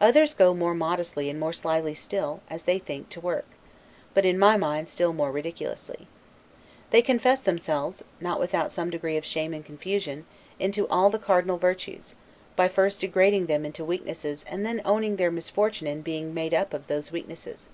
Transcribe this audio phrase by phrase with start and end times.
[0.00, 3.46] Others go more modestly and more slyly still (as they think) to work;
[4.14, 6.06] but in my mind still more ridiculously.
[6.90, 10.24] They confess themselves (not without some degree of shame and confusion)
[10.60, 12.14] into all the Cardinal Virtues,
[12.54, 16.72] by first degrading them into weaknesses and then owning their misfortune in being made up
[16.72, 17.68] of those weaknesses.